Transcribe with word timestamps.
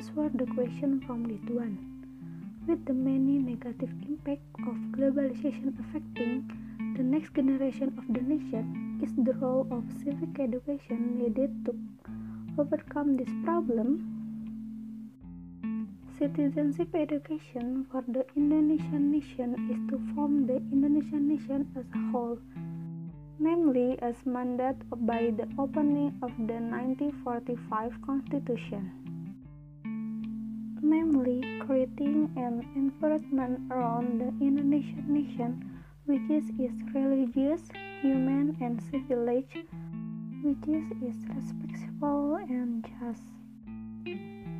answer 0.00 0.30
the 0.34 0.46
question 0.54 0.98
from 1.06 1.24
one. 1.54 1.76
With 2.66 2.86
the 2.86 2.94
many 2.94 3.38
negative 3.38 3.90
impact 4.08 4.40
of 4.60 4.76
globalization 4.96 5.78
affecting 5.78 6.50
the 6.96 7.02
next 7.02 7.34
generation 7.34 7.92
of 7.98 8.04
the 8.08 8.22
nation, 8.22 8.98
is 9.02 9.12
the 9.26 9.34
role 9.34 9.66
of 9.70 9.84
civic 10.02 10.40
education 10.40 11.18
needed 11.18 11.66
to 11.66 11.74
overcome 12.58 13.18
this 13.18 13.28
problem? 13.44 13.88
Citizenship 16.18 16.94
education 16.94 17.86
for 17.92 18.02
the 18.08 18.24
Indonesian 18.34 19.12
nation 19.12 19.54
is 19.70 19.80
to 19.90 20.00
form 20.14 20.46
the 20.46 20.56
Indonesian 20.72 21.28
nation 21.28 21.68
as 21.76 21.84
a 21.94 22.10
whole, 22.10 22.38
namely 23.38 23.98
as 24.00 24.16
mandated 24.24 24.80
by 25.12 25.30
the 25.36 25.46
opening 25.58 26.18
of 26.22 26.32
the 26.38 26.58
1945 26.72 28.00
Constitution, 28.00 29.09
namely 30.82 31.40
creating 31.66 32.30
an 32.36 32.66
environment 32.74 33.70
around 33.70 34.20
the 34.20 34.28
Indonesian 34.44 35.04
nation 35.08 35.80
which 36.06 36.28
is, 36.28 36.50
is 36.58 36.72
religious, 36.92 37.62
human, 38.02 38.56
and 38.60 38.82
civilized, 38.90 39.68
which 40.42 40.64
is, 40.66 40.84
is 41.02 41.18
respectful 41.36 42.36
and 42.48 42.84
just. 42.98 43.22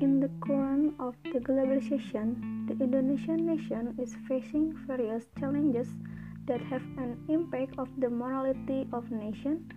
In 0.00 0.20
the 0.20 0.30
current 0.40 0.94
of 1.00 1.14
the 1.24 1.40
globalization, 1.40 2.68
the 2.68 2.84
Indonesian 2.84 3.46
nation 3.46 3.96
is 3.98 4.14
facing 4.28 4.74
various 4.86 5.24
challenges 5.40 5.88
that 6.46 6.60
have 6.62 6.82
an 6.98 7.16
impact 7.28 7.78
of 7.78 7.88
the 7.98 8.10
morality 8.10 8.86
of 8.92 9.10
nation, 9.10 9.72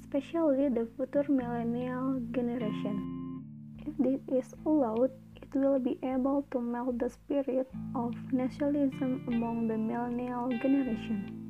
especially 0.00 0.68
the 0.68 0.88
future 0.96 1.24
millennial 1.30 2.20
generation. 2.32 3.44
If 3.86 3.96
this 3.98 4.20
is 4.28 4.54
allowed, 4.66 5.10
will 5.54 5.78
be 5.78 5.98
able 6.02 6.44
to 6.50 6.60
melt 6.60 6.98
the 6.98 7.08
spirit 7.08 7.70
of 7.94 8.14
nationalism 8.32 9.24
among 9.28 9.68
the 9.68 9.76
millennial 9.76 10.48
generation. 10.60 11.42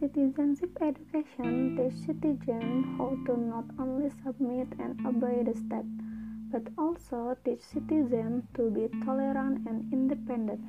Citizenship 0.00 0.76
education 0.80 1.76
teaches 1.76 2.04
citizens 2.06 2.86
how 2.96 3.10
to 3.26 3.36
not 3.36 3.64
only 3.78 4.10
submit 4.24 4.68
and 4.78 4.98
obey 5.06 5.42
the 5.42 5.54
state, 5.54 5.84
but 6.50 6.62
also 6.78 7.36
teach 7.44 7.60
citizens 7.60 8.44
to 8.54 8.70
be 8.70 8.88
tolerant 9.04 9.68
and 9.68 9.92
independent. 9.92 10.60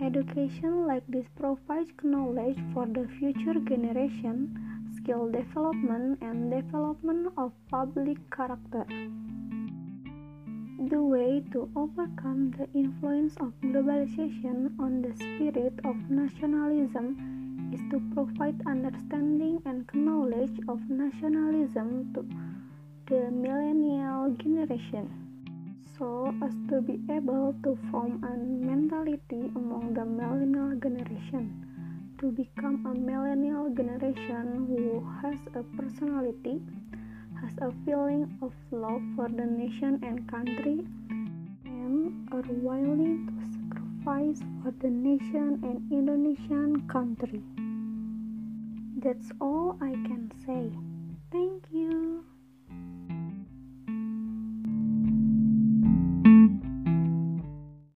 Education 0.00 0.86
like 0.86 1.06
this 1.08 1.26
provides 1.36 1.90
knowledge 2.02 2.58
for 2.74 2.86
the 2.86 3.08
future 3.18 3.54
generation, 3.60 4.54
skill 4.96 5.30
development, 5.30 6.18
and 6.20 6.50
development 6.50 7.32
of 7.36 7.52
public 7.70 8.18
character. 8.30 8.84
The 10.90 11.00
way 11.00 11.44
to 11.52 11.70
overcome 11.76 12.50
the 12.58 12.66
influence 12.74 13.36
of 13.36 13.52
globalization 13.62 14.76
on 14.80 15.00
the 15.00 15.14
spirit 15.14 15.78
of 15.84 15.94
nationalism 16.10 17.70
is 17.72 17.80
to 17.92 18.00
provide 18.12 18.60
understanding 18.66 19.62
and 19.64 19.88
knowledge 19.94 20.58
of 20.68 20.80
nationalism 20.90 22.12
to 22.14 22.26
the 23.06 23.30
millennial 23.30 24.34
generation. 24.42 25.06
So 25.96 26.34
as 26.42 26.52
to 26.68 26.80
be 26.82 26.98
able 27.08 27.54
to 27.62 27.78
form 27.92 28.18
a 28.24 28.36
mentality 28.36 29.52
among 29.54 29.94
the 29.94 30.04
millennial 30.04 30.74
generation 30.80 31.62
to 32.18 32.32
become 32.32 32.84
a 32.86 32.94
millennial 32.98 33.70
generation 33.72 34.66
who 34.66 35.06
has 35.22 35.38
a 35.54 35.62
personality 35.80 36.60
has 37.42 37.52
a 37.60 37.72
feeling 37.84 38.38
of 38.40 38.52
love 38.70 39.02
for 39.16 39.28
the 39.28 39.44
nation 39.44 39.98
and 40.02 40.28
country 40.30 40.86
and 41.64 42.28
are 42.32 42.42
willing 42.48 43.26
to 43.26 43.34
sacrifice 43.58 44.40
for 44.62 44.72
the 44.80 44.88
nation 44.88 45.58
and 45.62 45.82
Indonesian 45.90 46.88
country. 46.88 47.42
That's 49.02 49.32
all 49.40 49.76
I 49.80 49.90
can 49.90 50.30
say. 50.46 50.70